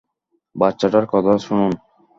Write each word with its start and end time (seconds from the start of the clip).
বাচ্চাটার 0.55 1.05
কথা 1.13 1.33
শুনুন! 1.37 1.71